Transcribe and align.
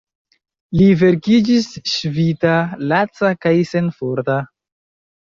Li 0.77 0.85
vekiĝis 1.01 1.67
ŝvita, 1.91 2.53
laca 2.93 3.31
kaj 3.47 3.53
senforta. 3.73 4.39